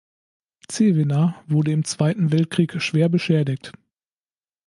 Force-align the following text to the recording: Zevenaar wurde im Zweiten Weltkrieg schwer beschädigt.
Zevenaar 0.67 1.43
wurde 1.45 1.73
im 1.73 1.83
Zweiten 1.85 2.31
Weltkrieg 2.31 2.81
schwer 2.81 3.07
beschädigt. 3.07 3.71